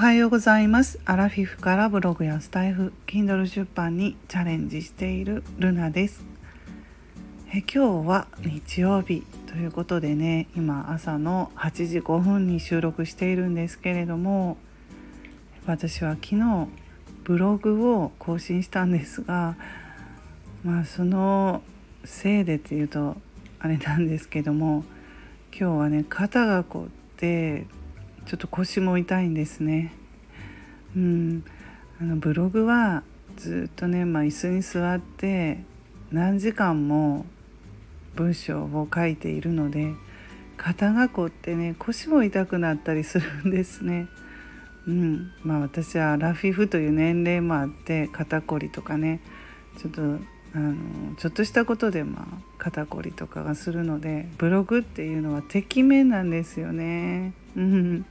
[0.00, 0.98] はようございます。
[1.04, 6.24] アラフィフからブログやスタイフ Kindle 出版にチャレンジしているルナです。
[7.52, 14.56] え今日は日曜日ということでね今朝の8時5分に収録しているんですけれども
[15.66, 16.68] 私は昨日
[17.24, 19.58] ブログを更新したんですが
[20.64, 21.60] まあその
[22.06, 23.18] せいでっていうと
[23.58, 24.82] あれなんですけども
[25.52, 27.66] 今日はね肩がこうって
[28.26, 29.92] ちょっと腰も痛いんですね。
[30.96, 31.44] うん、
[32.00, 33.02] あのブログは
[33.36, 35.62] ずっとね、まあ、椅子に座って
[36.10, 37.26] 何時間も
[38.14, 39.94] 文章を書いているので
[40.56, 44.08] 肩がこってね腰も痛くなったりするんですね。
[44.86, 49.20] うんまあ、私はラフィフという年齢もあって肩こりとかね
[49.78, 57.32] ちょっとあのちょっとしたことでまあ肩こりとかがするのでブログっていうのはてきめんなんですよね。
[57.56, 58.06] うん。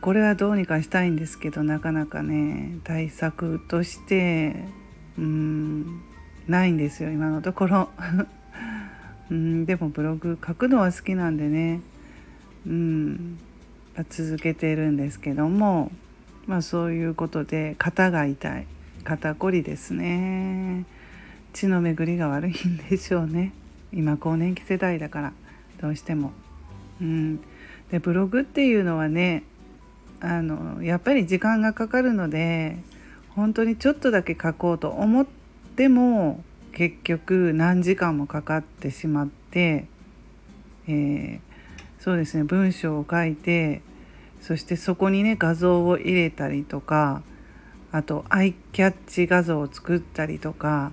[0.00, 4.64] これはどうにかしたいんですけどなかなかね対策として
[5.18, 6.00] うん
[6.48, 7.88] ないんですよ今のところ。
[9.30, 9.66] うん。
[9.66, 11.80] でもブログ書くのは好きなんでね。
[12.66, 13.38] うん。
[14.10, 15.90] 続けてるんですけども
[16.46, 18.66] まあそういうことで肩が痛い。
[19.02, 20.86] 肩こりですね。
[21.52, 23.52] 血の巡りが悪いんでしょうね。
[23.92, 25.32] 今更年期世代だから
[25.80, 26.32] どうしても。
[27.00, 27.40] うん。
[27.90, 29.44] でブログっていうのはね
[30.20, 32.78] あのやっぱり時間がかかるので
[33.30, 35.26] 本当にちょっとだけ書こうと思っ
[35.76, 39.86] ても結局何時間もかかってしまって、
[40.86, 41.40] えー、
[41.98, 43.82] そうですね文章を書いて
[44.40, 47.22] そしてそこにね画像を入れたりとか
[47.90, 50.92] あとアイキャッチ画像を作ったりとか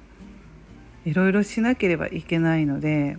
[1.06, 3.18] いろいろしなければいけないので、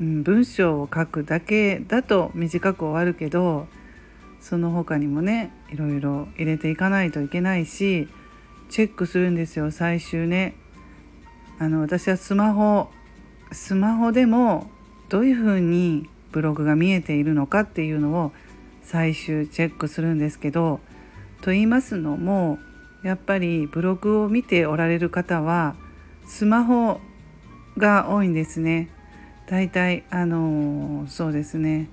[0.00, 3.66] うん、文章を書くだけだと短く終わるけど
[4.40, 8.08] その他にもねいろいろ入れていかないといけないし
[8.68, 10.54] チェックするんですよ最終ね。
[11.58, 12.88] あの私はスマホ
[13.50, 14.70] スマホでも
[15.08, 18.32] どういうふうにブログが見えているのかっていうのを
[18.82, 20.80] 最終チェックするんですけど
[21.40, 22.58] と言いますのも
[23.02, 25.74] やっぱりブログを見ておられる方は
[26.28, 27.00] スマホ
[27.78, 28.88] が多いんですね。
[29.46, 31.88] だいたいあのそうですね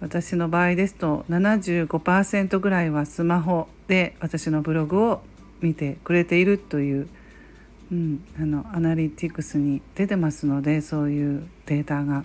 [0.00, 5.22] 私の場合ですと75%ぐらいはスマホで私のブログを
[5.60, 7.08] 見てくれているという、
[7.90, 12.24] うん、あのアナリティクスに出てますのでそういうデータが。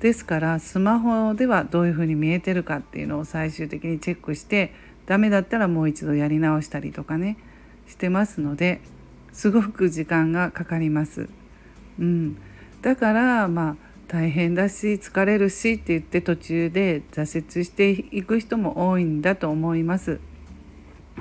[0.00, 4.74] ですからスマホではどういうふうに見えてるかっていうのを最終的にチェックして
[5.06, 7.38] ダメだったらもう一度やり直したりとかね
[7.86, 8.82] してますので
[9.34, 11.28] すごく時間がかかります。
[11.98, 12.38] うん、
[12.80, 13.76] だからまあ
[14.08, 20.20] 大変だし疲れるしって言って途中で挫折していく人も多いんだと思います。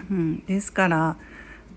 [0.10, 1.18] うん、ですから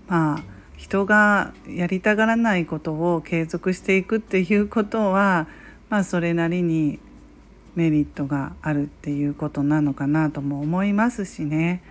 [0.07, 0.43] まあ
[0.77, 5.47] 人がやりたがらないことを継続していくっていうことは
[5.89, 6.99] まあそれなりに
[7.75, 11.81] メリットがあるっていうことなのかなとも思いますしね。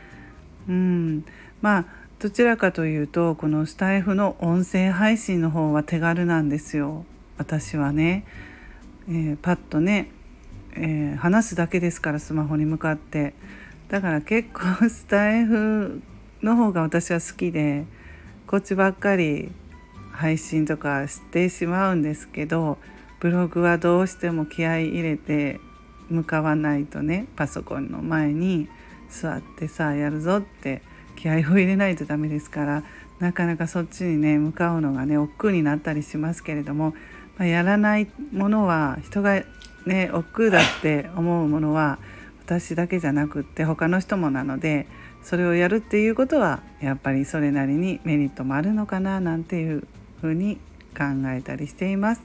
[0.69, 1.25] うん、
[1.61, 1.85] まあ
[2.19, 7.05] どちらかというとこのスタイフの音声配信の方は手軽なんですよ
[7.37, 8.25] 私はね。
[9.07, 10.11] えー、パッとね、
[10.73, 13.35] えー、話すだけですからスマホに向かって
[13.89, 16.01] だから結構スタイフ
[16.43, 17.85] の方が私は好きで
[18.47, 19.53] こっちばっかり
[20.11, 22.79] 配信とかしてしまうんですけど
[23.21, 25.61] ブログはどうしても気合い入れて
[26.09, 28.69] 向かわないとねパソコンの前に
[29.11, 30.81] 座ってさあやるぞって
[31.17, 32.85] 気合を入れないとダメですから
[33.19, 36.95] なかなかそっちにね向かうのがね億劫になったりしますけれども
[37.39, 39.43] まあ、やらないものは人が
[39.85, 41.99] ね億劫だって思うものは
[42.45, 44.87] 私だけじゃなくって他の人もなので
[45.23, 49.87] それをやるっていうことはやっぱりそれなりにメリットもあるのかななんていう
[50.21, 50.57] ふうに
[50.97, 52.23] 考えたりしています。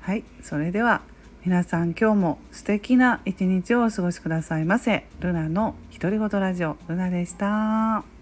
[0.00, 1.02] はいそれでは
[1.42, 5.06] 皆さん今日も素敵な一日をお過ごしくださいませ。
[5.20, 8.19] ルナの独り言ラジオルナでした。